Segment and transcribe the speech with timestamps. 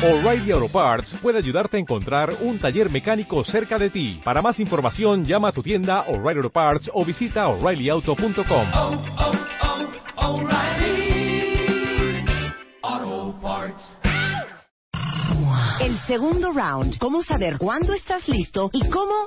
[0.00, 4.20] O'Reilly Auto Parts puede ayudarte a encontrar un taller mecánico cerca de ti.
[4.22, 8.66] Para más información, llama a tu tienda O'Reilly Auto Parts o visita oreillyauto.com.
[8.74, 9.02] oh,
[10.16, 10.48] oh,
[13.42, 13.98] Parts.
[15.80, 16.98] El segundo round.
[16.98, 19.26] ¿Cómo saber cuándo estás listo y cómo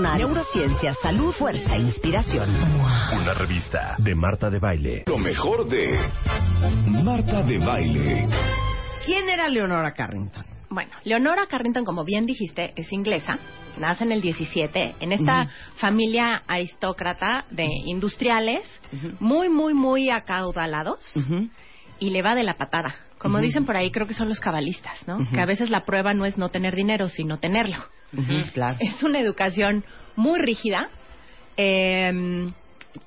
[0.00, 2.50] neurociencia, salud, fuerza e inspiración.
[2.50, 5.04] Una revista de Marta de Baile.
[5.06, 6.00] Lo mejor de
[6.86, 8.28] Marta de Baile.
[9.04, 10.44] ¿Quién era Leonora Carrington?
[10.70, 13.38] Bueno, Leonora Carrington, como bien dijiste, es inglesa.
[13.78, 18.66] Nace en el 17 en esta familia aristócrata de industriales,
[19.20, 21.00] muy, muy, muy acaudalados,
[21.98, 22.94] y le va de la patada.
[23.20, 25.18] Como dicen por ahí, creo que son los cabalistas, ¿no?
[25.30, 27.76] Que a veces la prueba no es no tener dinero, sino tenerlo.
[28.54, 28.76] Claro.
[28.80, 29.84] Es una educación
[30.16, 30.88] muy rígida,
[31.56, 32.50] eh,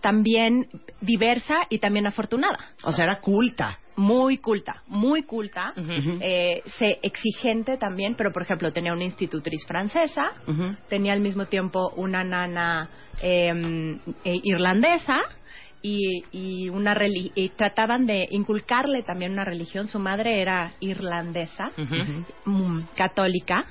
[0.02, 0.67] también
[1.02, 2.59] diversa y también afortunada.
[2.84, 3.80] O sea, era culta.
[3.95, 5.73] Muy culta, muy culta,
[6.19, 10.31] eh, se- exigente también, pero por ejemplo tenía una institutriz francesa,
[10.89, 12.89] tenía al mismo tiempo una nana
[13.22, 13.53] eh,
[14.23, 15.19] eh, irlandesa
[15.83, 19.88] y, y una y trataban de inculcarle también una religión.
[19.88, 21.72] Su madre era irlandesa,
[22.45, 23.66] mm, católica,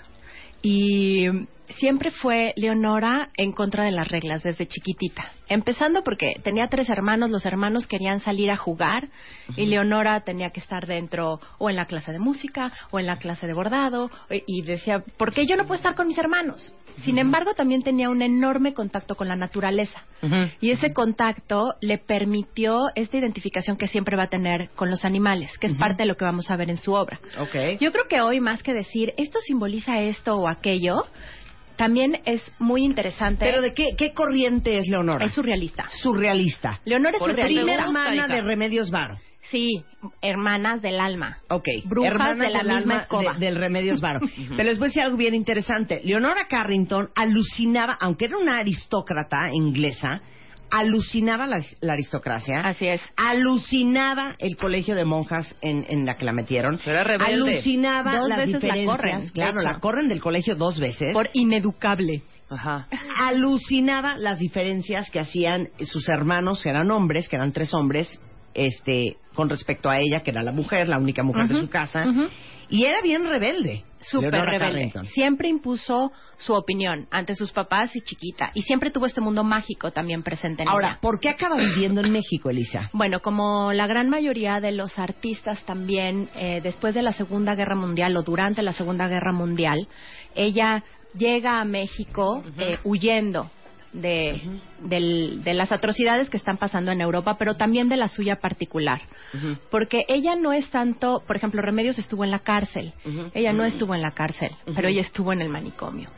[0.62, 1.26] y
[1.72, 5.32] siempre fue Leonora en contra de las reglas desde chiquitita.
[5.48, 9.08] Empezando porque tenía tres hermanos, los hermanos querían salir a jugar
[9.56, 13.18] y Leonora tenía que estar dentro o en la clase de música o en la
[13.18, 16.72] clase de bordado y decía, ¿por qué yo no puedo estar con mis hermanos?
[17.04, 20.04] Sin embargo, también tenía un enorme contacto con la naturaleza
[20.60, 25.56] y ese contacto le permitió esta identificación que siempre va a tener con los animales,
[25.58, 27.20] que es parte de lo que vamos a ver en su obra.
[27.38, 27.80] Ok.
[27.80, 31.02] Yo creo que hoy más que decir esto simboliza esto o aquello,
[31.76, 33.44] también es muy interesante.
[33.44, 35.24] ¿Pero de qué, qué corriente es Leonora?
[35.24, 35.88] es surrealista.
[36.02, 36.80] surrealista.
[36.84, 37.62] Leonora es surrealista.
[37.62, 38.34] Primera gusta, hermana hija.
[38.34, 39.18] de Remedios Varo.
[39.50, 39.84] Sí,
[40.20, 41.38] hermanas del alma.
[41.48, 41.66] Ok.
[41.84, 43.34] Brujas Hermanas de la del misma alma escoba.
[43.34, 44.20] de- del Remedios Varo.
[44.56, 46.00] Pero les voy a decir algo bien interesante.
[46.04, 50.22] Leonora Carrington alucinaba, aunque era una aristócrata inglesa,
[50.72, 52.56] alucinaba la, la aristocracia.
[52.64, 53.00] Así es.
[53.16, 56.80] Alucinaba el colegio de monjas en, en la que la metieron.
[56.84, 57.34] Era rebelde.
[57.34, 58.96] Alucinaba Dos las veces la diferencias.
[58.96, 59.68] corren, de claro, hecho.
[59.70, 61.12] la corren del colegio dos veces.
[61.12, 62.22] Por ineducable.
[62.50, 62.86] Ajá.
[63.18, 68.20] alucinaba las diferencias que hacían sus hermanos, que eran hombres, que eran tres hombres,
[68.52, 72.04] este, con respecto a ella, que era la mujer, la única mujer de su casa,
[72.68, 73.84] y era bien rebelde.
[74.02, 74.58] Súper rebelde.
[74.58, 75.04] Carrington.
[75.06, 78.50] Siempre impuso su opinión ante sus papás y chiquita.
[78.54, 80.98] Y siempre tuvo este mundo mágico también presente en Ahora, ella.
[81.00, 82.90] ¿por qué acaba viviendo en México, Elisa?
[83.02, 87.74] Bueno, como la gran mayoría de los artistas también, eh, después de la Segunda Guerra
[87.74, 89.88] Mundial o durante la Segunda Guerra Mundial,
[90.34, 93.50] ella llega a México eh, huyendo
[93.92, 94.40] de,
[94.80, 99.02] del- de las atrocidades que están pasando en Europa, pero también de la suya particular.
[99.70, 102.92] Porque ella no es tanto, por ejemplo, Remedios estuvo en la cárcel,
[103.34, 106.08] ella no estuvo en la cárcel, pero ella estuvo en el manicomio.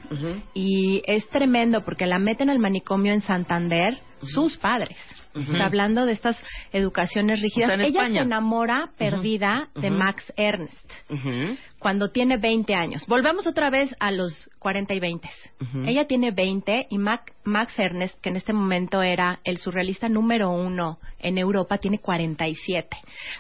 [0.55, 4.97] Y es tremendo porque la meten al manicomio en Santander sus padres.
[5.35, 6.37] O sea, hablando de estas
[6.73, 8.21] educaciones rígidas, O sea, ella España.
[8.23, 10.91] se enamora perdida de Max Ernst
[11.81, 13.05] cuando tiene 20 años.
[13.09, 15.29] Volvemos otra vez a los 40 y 20.
[15.87, 20.51] Ella tiene 20 y Mac- Max Ernst, que en este momento era el surrealista número
[20.51, 22.89] uno en Europa, tiene 47.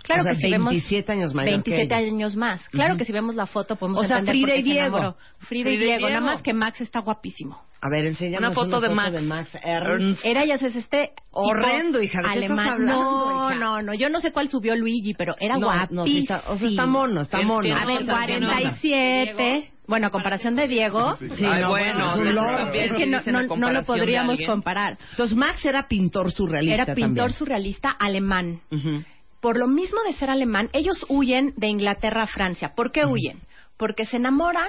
[0.02, 2.12] Claro O sea, que si vemos 27 años mayor que 27 ella.
[2.12, 2.68] años más.
[2.70, 4.96] Claro que si vemos la foto podemos O sea, Frida por qué y Diego.
[4.98, 5.16] enamoró.
[5.38, 6.26] Frida, y Frida y Diego, nada Diego.
[6.34, 7.62] más que Max está guapísimo.
[7.86, 9.22] A ver, enséñanos Una foto de Max.
[9.22, 10.24] Max Ernst.
[10.24, 12.68] Era ya es este Horrendo, hija, ¿de qué estás alemán.
[12.70, 13.58] hablando, no, hija?
[13.60, 16.00] no, no, yo no sé cuál subió Luigi, pero era No, guapísimo.
[16.00, 17.76] no, sí está, o sea, está mono, está mono.
[17.76, 18.80] A ver, Notas, tiene notas.
[18.80, 19.70] 47.
[19.86, 22.28] Bueno, a comparación de Diego, Sí, Ay, no, bueno, es un
[22.74, 22.92] es es
[23.24, 24.96] que no, no- no lo de podríamos comparar.
[25.10, 27.30] Entonces, Max era pintor surrealista Era pintor también.
[27.38, 28.60] surrealista alemán.
[28.70, 29.02] Ujú.
[29.42, 32.72] Por lo mismo de ser alemán, ellos huyen de Inglaterra a Francia.
[32.74, 33.40] ¿Por qué huyen?
[33.76, 34.68] Porque se enamoran,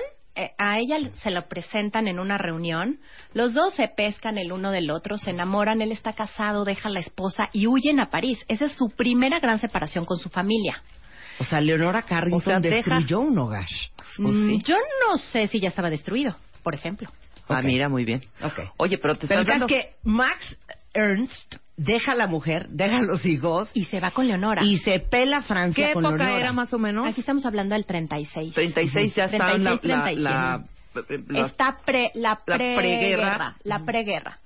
[0.58, 3.00] a ella se lo presentan en una reunión,
[3.34, 6.92] los dos se pescan el uno del otro, se enamoran, él está casado, deja a
[6.92, 8.44] la esposa y huyen a París.
[8.48, 10.82] Esa es su primera gran separación con su familia.
[11.40, 13.68] O sea, Leonora Carrington O sea, deja- destruyó un hogar.
[14.16, 14.22] Sí.
[14.22, 14.76] Mm, Yo
[15.10, 17.10] no sé si ya estaba destruido, por ejemplo.
[17.48, 18.24] Ah, mira, muy bien.
[18.78, 19.76] Oye, pero te Pero estás el caso dando...
[19.76, 20.58] es que Max
[20.94, 24.64] Ernst deja a la mujer, deja a los hijos Y se va con Leonora.
[24.64, 26.40] y se pela Francia ¿Qué con época Leonora.
[26.40, 27.08] era más o menos?
[27.08, 28.54] Aquí estamos hablando del 36.
[28.54, 30.64] 36 ya está en la, 36, la, la,
[31.28, 33.56] la- Está pre, la la preguerra.
[33.64, 34.38] La preguerra.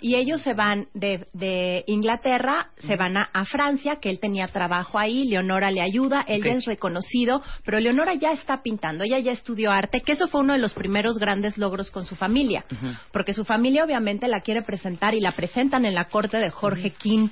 [0.00, 4.46] Y ellos se van de, de Inglaterra, se van a, a Francia, que él tenía
[4.48, 9.18] trabajo ahí, Leonora le ayuda, él ya es reconocido, pero Leonora ya está pintando, ella
[9.18, 12.64] ya estudió arte, que eso fue uno de los primeros grandes logros con su familia,
[13.12, 16.92] porque su familia obviamente la quiere presentar y la presentan en la corte de Jorge
[17.04, 17.30] V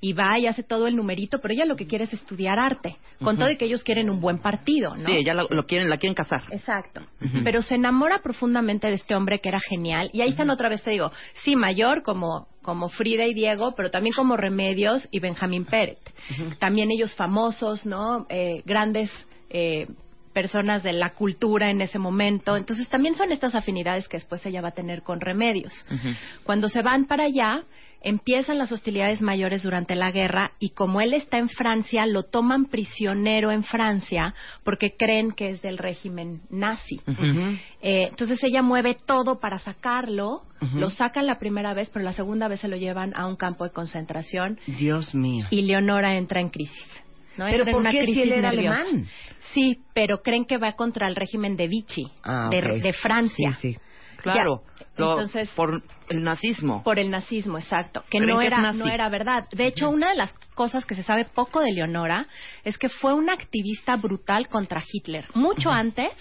[0.00, 2.96] y va y hace todo el numerito, pero ella lo que quiere es estudiar arte,
[3.22, 5.06] con todo y que ellos quieren un buen partido, ¿no?
[5.06, 6.42] Sí, ella lo, lo quieren, la quieren casar.
[6.50, 7.02] Exacto.
[7.44, 10.10] Pero se enamora profundamente de este hombre que era genial.
[10.12, 11.12] Y ahí están otra vez, te digo,
[11.44, 15.98] sí, mayor como, como Frida y Diego, pero también como Remedios y Benjamín Pérez.
[16.58, 18.26] También ellos famosos, ¿no?
[18.28, 19.10] Eh, grandes
[19.50, 19.86] eh,
[20.36, 22.58] personas de la cultura en ese momento.
[22.58, 25.72] Entonces también son estas afinidades que después ella va a tener con Remedios.
[26.44, 27.62] Cuando se van para allá,
[28.02, 32.66] empiezan las hostilidades mayores durante la guerra y como él está en Francia, lo toman
[32.66, 37.00] prisionero en Francia porque creen que es del régimen nazi.
[37.80, 40.42] Eh, entonces ella mueve todo para sacarlo,
[40.74, 43.64] lo sacan la primera vez, pero la segunda vez se lo llevan a un campo
[43.64, 45.46] de concentración Dios mío.
[45.48, 47.05] y Leonora entra en crisis.
[47.36, 47.46] ¿No?
[47.50, 48.80] ¿Pero por una qué si crisis él era nerviosa.
[48.80, 49.06] alemán?
[49.52, 53.52] Sí, pero creen que va contra el régimen de Vichy, Ah, de, Francia.
[53.60, 53.78] Sí, sí.
[54.22, 54.62] Claro.
[54.78, 56.82] Ya, Lo- entonces- por el nazismo.
[56.82, 58.02] Por el nazismo, exacto.
[58.10, 59.46] Que no que era, no era verdad.
[59.52, 62.26] De hecho, una de las cosas que se sabe poco de Leonora
[62.64, 66.12] es que fue una activista brutal contra Hitler, mucho antes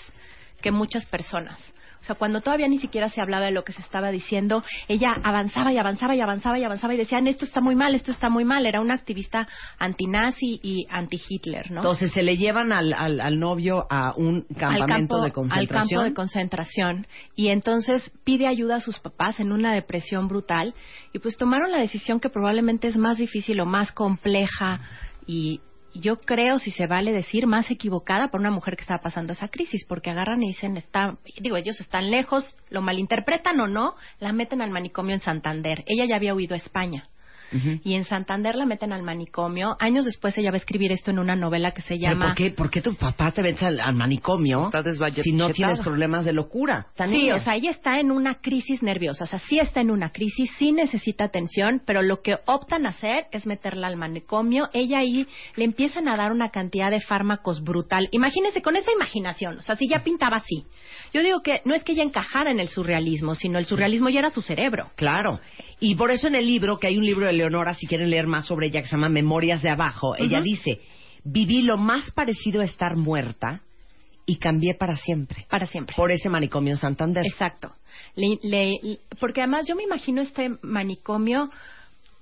[0.61, 1.57] que muchas personas.
[2.05, 5.09] O sea, cuando todavía ni siquiera se hablaba de lo que se estaba diciendo, ella
[5.23, 8.29] avanzaba y avanzaba y avanzaba y avanzaba y decían, esto está muy mal, esto está
[8.29, 8.67] muy mal.
[8.67, 9.47] Era una activista
[9.79, 11.77] antinazi y anti-Hitler, ¿no?
[11.77, 15.89] Entonces se le llevan al, al, al novio a un campamento de al concentración.
[15.89, 20.75] campo de concentración y entonces pide ayuda a sus papás en una depresión brutal
[21.11, 24.79] y pues tomaron la decisión que probablemente es más difícil o más compleja
[25.25, 25.59] y
[25.99, 29.47] yo creo, si se vale decir, más equivocada para una mujer que estaba pasando esa
[29.47, 34.33] crisis, porque agarran y dicen, está, digo, ellos están lejos, lo malinterpretan o no, la
[34.33, 35.83] meten al manicomio en Santander.
[35.87, 37.09] Ella ya había huido a España.
[37.83, 39.75] Y en Santander la meten al manicomio.
[39.79, 42.27] Años después ella va a escribir esto en una novela que se ¿Pero llama...
[42.27, 44.69] ¿por, qué, ¿Por qué tu papá te vence al, al manicomio
[45.23, 46.87] si no tienes problemas de locura?
[46.95, 47.35] Tan Sí, niña.
[47.35, 50.51] o sea, ella está en una crisis nerviosa, o sea, sí está en una crisis,
[50.57, 54.69] sí necesita atención, pero lo que optan a hacer es meterla al manicomio.
[54.73, 58.09] Ella ahí le empiezan a dar una cantidad de fármacos brutal.
[58.11, 60.65] Imagínese con esa imaginación, o sea, si ya pintaba así.
[61.13, 64.19] Yo digo que no es que ella encajara en el surrealismo, sino el surrealismo ya
[64.19, 64.91] era su cerebro.
[64.95, 65.39] Claro.
[65.79, 68.27] Y por eso en el libro, que hay un libro de Leonora, si quieren leer
[68.27, 70.79] más sobre ella, que se llama Memorias de Abajo, ella dice,
[71.23, 73.61] viví lo más parecido a estar muerta
[74.25, 75.45] y cambié para siempre.
[75.49, 75.95] Para siempre.
[75.95, 77.25] Por ese manicomio en Santander.
[77.25, 77.71] Exacto.
[78.15, 81.51] Le- le- le- porque además yo me imagino este manicomio,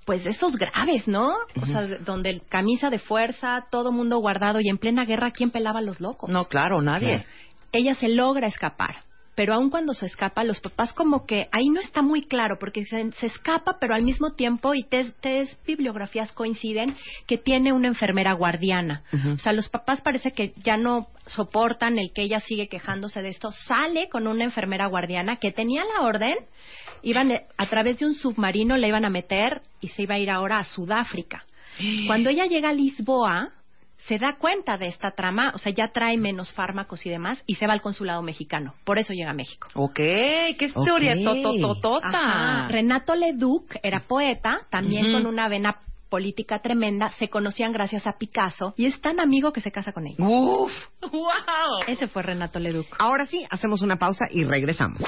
[0.06, 1.34] pues de esos graves, ¿no?
[1.62, 5.80] O sea, donde camisa de fuerza, todo mundo guardado y en plena guerra, ¿quién pelaba
[5.80, 6.30] a los locos?
[6.30, 7.26] No, claro, nadie.
[7.72, 8.98] Ella se logra escapar.
[9.36, 12.86] Pero aun cuando se escapa, los papás como que ahí no está muy claro, porque
[12.86, 16.96] se, se escapa, pero al mismo tiempo, y tres, tres bibliografías coinciden,
[17.26, 19.04] que tiene una enfermera guardiana.
[19.34, 23.30] O sea, los papás parece que ya no soportan el que ella sigue quejándose de
[23.30, 23.52] esto.
[23.52, 26.36] Sale con una enfermera guardiana que tenía la orden,
[27.02, 30.30] iban a través de un submarino, le iban a meter y se iba a ir
[30.30, 31.46] ahora a Sudáfrica.
[32.08, 33.52] Cuando ella llega a Lisboa,
[34.08, 37.56] se da cuenta de esta trama, o sea, ya trae menos fármacos y demás, y
[37.56, 38.74] se va al consulado mexicano.
[38.84, 39.68] Por eso llega a México.
[39.76, 41.24] Ok, qué historia Ok.
[41.24, 42.08] totototota.
[42.10, 42.68] Ajá.
[42.68, 45.78] Renato Leduc era poeta, también con una vena
[46.10, 50.06] política tremenda, se conocían gracias a Picasso, y es tan amigo que se casa con
[50.06, 50.24] ella.
[50.24, 50.72] Uf,
[51.12, 51.84] wow.
[51.88, 52.88] Ese fue Renato Leduc.
[53.00, 55.02] Ahora sí, hacemos una pausa y regresamos.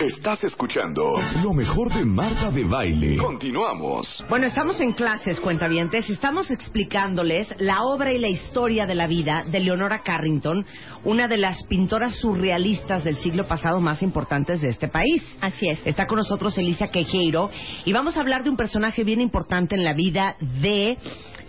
[0.00, 3.16] Estás escuchando lo mejor de Marta de Baile.
[3.16, 4.24] Continuamos.
[4.28, 6.08] Bueno, estamos en clases, cuentavientes.
[6.08, 10.66] Estamos explicándoles la obra y la historia de la vida de Leonora Carrington,
[11.04, 15.22] una de las pintoras surrealistas del siglo pasado más importantes de este país.
[15.40, 15.86] Así es.
[15.86, 17.50] Está con nosotros Elisa Quejeiro
[17.84, 20.98] y vamos a hablar de un personaje bien importante en la vida de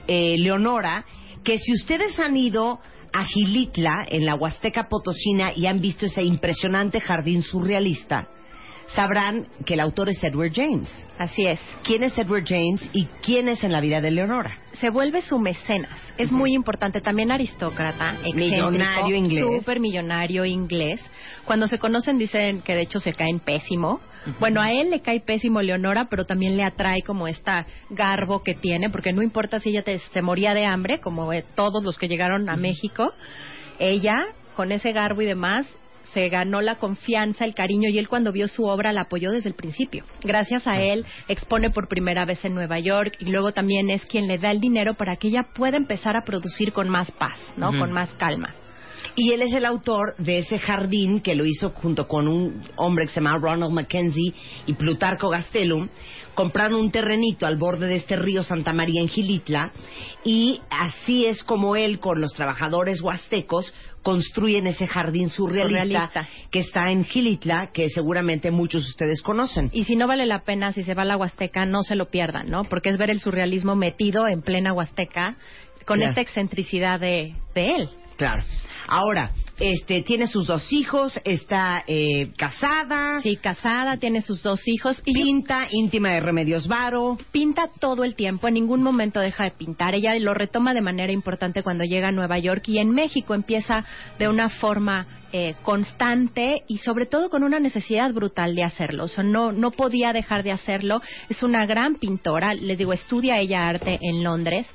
[0.08, 1.06] eh, Leonora,
[1.44, 2.80] que si ustedes han ido
[3.14, 8.28] a Gilitla, en la Huasteca Potosina, y han visto ese impresionante jardín surrealista,
[8.88, 10.90] sabrán que el autor es Edward James.
[11.18, 11.60] Así es.
[11.84, 14.58] ¿Quién es Edward James y quién es en la vida de Leonora?
[14.74, 15.98] se vuelve su mecenas.
[16.18, 17.00] Es muy importante.
[17.00, 19.46] También aristócrata, Millonario inglés.
[19.60, 21.00] Súper millonario inglés.
[21.46, 24.02] Cuando se conocen dicen que de hecho se caen pésimo.
[24.40, 28.56] Bueno, a él le cae pésimo Leonora, pero también le atrae como esta garbo que
[28.56, 31.98] tiene, porque no importa si ella te- se moría de hambre, como eh, todos los
[31.98, 33.14] que llegaron a México,
[33.80, 34.26] ella,
[34.56, 35.68] con ese garbo y demás,
[36.14, 39.50] se ganó la confianza, el cariño y él cuando vio su obra la apoyó desde
[39.50, 40.04] el principio.
[40.22, 44.28] Gracias a él expone por primera vez en Nueva York y luego también es quien
[44.28, 47.70] le da el dinero para que ella pueda empezar a producir con más paz, ¿no?
[47.78, 48.56] Con más calma.
[49.16, 53.06] Y él es el autor de ese jardín que lo hizo junto con un hombre
[53.06, 54.34] que se llama Ronald Mackenzie
[54.66, 55.90] y Plutarco Gastelum.
[56.34, 59.72] Compraron un terrenito al borde de este río Santa María en Gilitla
[60.24, 66.28] y así es como él con los trabajadores huastecos construyen ese jardín surrealista, Surrealista.
[66.52, 69.70] que está en Gilitla, que seguramente muchos de ustedes conocen.
[69.74, 72.10] Y si no vale la pena, si se va a la Huasteca, no se lo
[72.12, 72.64] pierdan, ¿no?
[72.66, 75.38] Porque es ver el surrealismo metido en plena Huasteca
[75.86, 76.10] con Claro.
[76.12, 77.90] esta excentricidad de, de él.
[78.18, 78.44] Claro.
[78.88, 85.02] Ahora, este, tiene sus dos hijos, está eh, casada, Sí, casada, tiene sus dos hijos
[85.06, 87.18] y pinta, íntima de Remedios Varo.
[87.32, 89.96] pinta todo el tiempo, en ningún momento deja de pintar.
[89.96, 93.86] Ella lo retoma de manera importante cuando llega a Nueva York y en México empieza
[94.20, 99.06] de una forma eh, constante y sobre todo con una necesidad brutal de hacerlo.
[99.06, 101.02] O sea, no, no podía dejar de hacerlo.
[101.28, 104.68] Es una gran pintora, les digo, estudia ella arte en Londres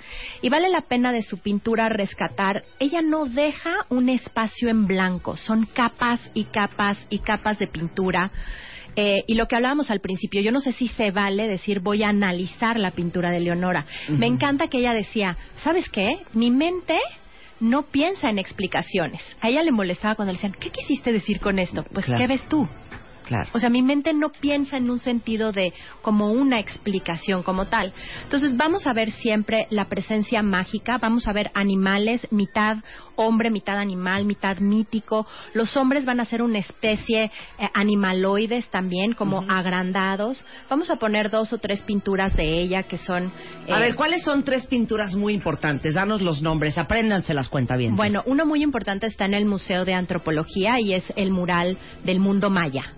[0.42, 2.64] y vale la pena de su pintura rescatar.
[2.80, 8.32] Ella no deja un espacio en blanco, son capas y capas y capas de pintura.
[8.96, 12.02] Eh, y lo que hablábamos al principio, yo no sé si se vale decir voy
[12.02, 13.86] a analizar la pintura de Leonora.
[14.08, 16.18] Me encanta que ella decía, ¿sabes qué?
[16.32, 16.98] Mi mente
[17.60, 19.22] no piensa en explicaciones.
[19.40, 21.84] A ella le molestaba cuando le decían, ¿qué quisiste decir con esto?
[21.92, 22.20] Pues, Claro.
[22.20, 22.68] ¿qué ves tú?
[23.28, 23.50] Claro.
[23.52, 27.92] O sea, mi mente no piensa en un sentido de como una explicación como tal.
[28.22, 32.78] Entonces, vamos a ver siempre la presencia mágica, vamos a ver animales, mitad
[33.18, 35.26] hombre, mitad animal, mitad mítico.
[35.52, 37.24] Los hombres van a ser una especie
[37.58, 40.44] eh, animaloides también, como agrandados.
[40.70, 43.32] Vamos a poner dos o tres pinturas de ella que son...
[43.68, 45.94] A eh, ver, ¿cuáles son tres pinturas muy importantes?
[45.94, 47.96] Danos los nombres, apréndanse las cuenta bien.
[47.96, 52.20] Bueno, uno muy importante está en el Museo de Antropología y es el mural del
[52.20, 52.94] mundo maya.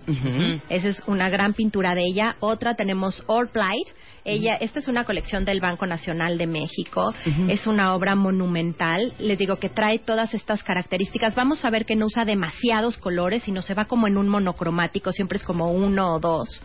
[0.69, 2.35] Esa es una gran pintura de ella.
[2.39, 3.87] Otra tenemos All Plight.
[4.23, 7.13] Ella, esta es una colección del Banco Nacional de México.
[7.47, 9.13] Es una obra monumental.
[9.19, 11.33] Les digo que trae todas estas características.
[11.33, 15.11] Vamos a ver que no usa demasiados colores, sino se va como en un monocromático.
[15.11, 16.61] Siempre es como uno o dos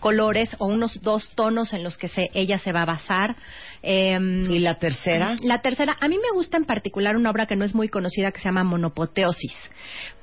[0.00, 3.36] colores o unos dos tonos en los que se, ella se va a basar.
[3.82, 5.36] Em, ¿Y la tercera?
[5.42, 8.32] la tercera, a mí me gusta en particular una obra que no es muy conocida
[8.32, 9.54] que se llama Monopoteosis.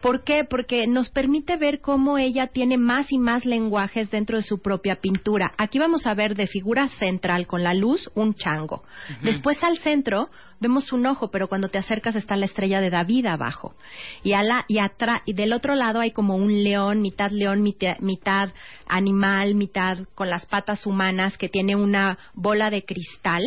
[0.01, 0.43] ¿Por qué?
[0.43, 4.97] Porque nos permite ver cómo ella tiene más y más lenguajes dentro de su propia
[4.97, 5.53] pintura.
[5.57, 8.83] Aquí vamos a ver de figura central con la luz un chango.
[9.23, 13.25] Después al centro vemos un ojo, pero cuando te acercas está la estrella de David
[13.25, 13.75] abajo.
[14.23, 17.61] Y, a la, y, atra- y del otro lado hay como un león, mitad león,
[17.61, 18.49] mitad, mitad
[18.87, 23.43] animal, mitad con las patas humanas, que tiene una bola de cristal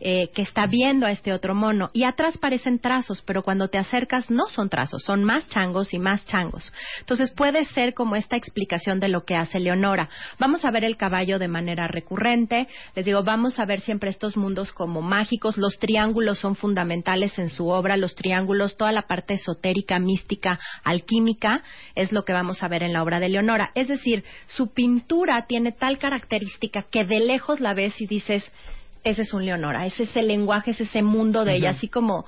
[0.00, 1.90] eh, que está viendo a este otro mono.
[1.92, 5.98] Y atrás parecen trazos, pero cuando te acercas no son trazos, son más changos y
[5.98, 6.72] más changos.
[7.00, 10.08] Entonces puede ser como esta explicación de lo que hace Leonora.
[10.38, 12.68] Vamos a ver el caballo de manera recurrente.
[12.94, 15.56] Les digo, vamos a ver siempre estos mundos como mágicos.
[15.56, 17.96] Los triángulos son fundamentales en su obra.
[17.96, 21.62] Los triángulos, toda la parte esotérica, mística, alquímica,
[21.94, 23.72] es lo que vamos a ver en la obra de Leonora.
[23.74, 28.44] Es decir, su pintura tiene tal característica que de lejos la ves y dices,
[29.04, 32.24] ese es un Leonora, ese es el lenguaje, es ese mundo de ella, así como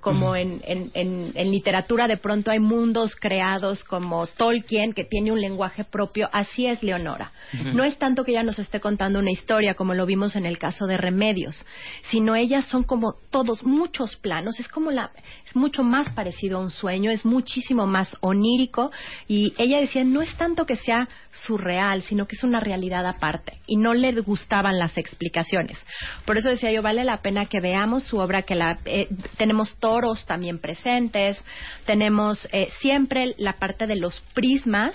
[0.00, 5.32] como en, en, en, en literatura de pronto hay mundos creados como Tolkien que tiene
[5.32, 7.32] un lenguaje propio, así es Leonora.
[7.74, 10.58] No es tanto que ella nos esté contando una historia como lo vimos en el
[10.58, 11.64] caso de Remedios,
[12.10, 15.10] sino ellas son como todos muchos planos, es como la
[15.46, 18.90] es mucho más parecido a un sueño, es muchísimo más onírico.
[19.26, 23.58] Y ella decía no es tanto que sea surreal, sino que es una realidad aparte.
[23.66, 25.78] Y no le gustaban las explicaciones.
[26.24, 29.76] Por eso decía yo vale la pena que veamos su obra que la eh, tenemos
[29.90, 31.42] toros también presentes,
[31.84, 34.94] tenemos eh, siempre la parte de los prismas,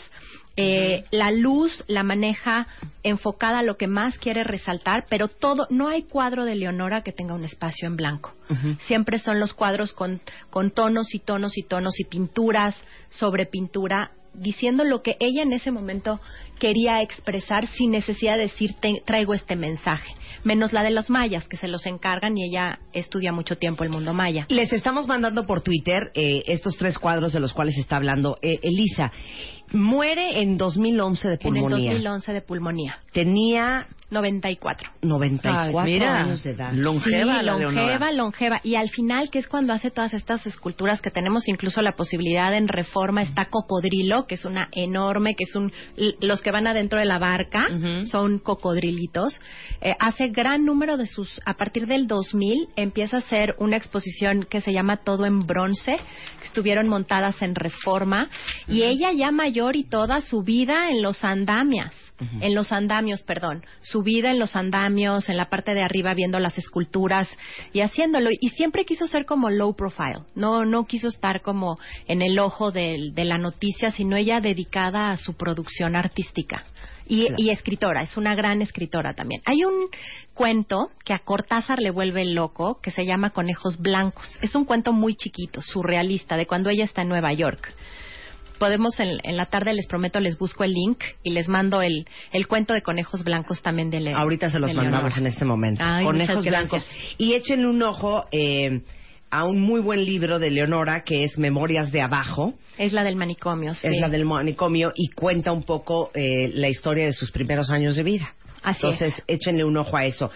[0.55, 2.67] eh, la luz la maneja
[3.03, 7.11] enfocada a lo que más quiere resaltar, pero todo, no hay cuadro de Leonora que
[7.11, 8.33] tenga un espacio en blanco.
[8.87, 14.11] Siempre son los cuadros con, con tonos y tonos y tonos y pinturas sobre pintura
[14.33, 16.19] diciendo lo que ella en ese momento
[16.59, 21.47] quería expresar sin necesidad de decir "Te- traigo este mensaje, menos la de los mayas
[21.47, 24.45] que se los encargan y ella estudia mucho tiempo el mundo maya.
[24.49, 28.59] Les estamos mandando por Twitter eh, estos tres cuadros de los cuales está hablando eh,
[28.61, 29.11] Elisa.
[29.73, 31.91] Muere en 2011 de En el pulmonía.
[31.93, 32.99] 2011 de pulmonía.
[33.11, 34.91] Tenía 94.
[35.01, 36.71] 94 Ay, mira, años de edad.
[36.71, 38.11] Longeva, sí, la longeva, Leonora.
[38.11, 38.61] longeva.
[38.63, 42.53] Y al final, que es cuando hace todas estas esculturas que tenemos incluso la posibilidad
[42.55, 45.71] en reforma, está Cocodrilo, que es una enorme, que es un...
[46.21, 47.67] Los que van adentro de la barca
[48.05, 49.41] son cocodrilitos.
[49.81, 51.41] Eh, hace gran número de sus...
[51.43, 55.97] A partir del 2000 empieza a hacer una exposición que se llama Todo en Bronce,
[56.39, 58.29] que estuvieron montadas en reforma.
[58.67, 61.91] Y ella ya mayor y toda su vida en los andamias
[62.39, 66.39] en los andamios, perdón, su vida en los andamios, en la parte de arriba viendo
[66.39, 67.29] las esculturas
[67.73, 68.29] y haciéndolo.
[68.39, 72.71] Y siempre quiso ser como low profile, no, no quiso estar como en el ojo
[72.71, 76.63] de, la noticia, sino ella dedicada a su producción artística.
[77.07, 79.41] Y, y escritora, es una gran escritora también.
[79.45, 79.89] Hay un
[80.33, 84.39] cuento que a Cortázar le vuelve loco, que se llama Conejos Blancos.
[84.41, 87.75] Es un cuento muy chiquito, surrealista, de cuando ella está en Nueva York
[88.55, 92.05] podemos en, en la tarde les prometo les busco el link y les mando el,
[92.31, 94.17] el cuento de conejos blancos también de Leo.
[94.17, 95.17] Ahorita se los mandamos Leonora.
[95.19, 95.83] en este momento.
[95.83, 96.87] Ay, Conejos blancos.
[97.17, 98.81] Y échenle un ojo eh,
[99.29, 102.53] a un muy buen libro de Leonora que es Memorias de Abajo.
[102.77, 103.87] Es la del manicomio, sí.
[103.87, 107.95] Es la del manicomio y cuenta un poco eh, la historia de sus primeros años
[107.95, 108.33] de vida.
[108.63, 110.31] Así Entonces, échenle un ojo a eso.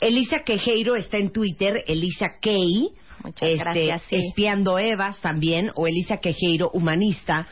[0.00, 2.88] Elisa Quejeiro está en Twitter, Elisa Key,
[3.22, 4.16] Muchas este, gracias, sí.
[4.16, 7.48] espiando Evas también, o Elisa Quejeiro, humanista,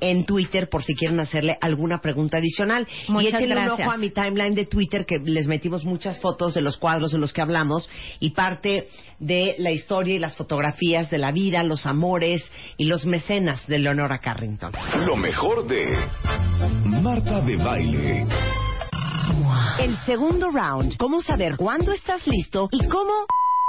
[0.00, 2.86] en Twitter, por si quieren hacerle alguna pregunta adicional.
[3.08, 6.60] y échenle un ojo a mi timeline de Twitter, que les metimos muchas fotos de
[6.60, 7.88] los cuadros de los que hablamos,
[8.20, 13.06] y parte de la historia y las fotografías de la vida, los amores y los
[13.06, 14.72] mecenas de Leonora Carrington.
[15.06, 15.96] Lo mejor de
[16.84, 18.26] Marta de Baile.
[19.80, 23.26] El segundo round, cómo saber cuándo estás listo y cómo